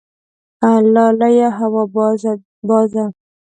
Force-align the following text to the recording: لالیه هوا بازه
لالیه 0.93 1.47
هوا 1.57 1.83
بازه 2.67 3.05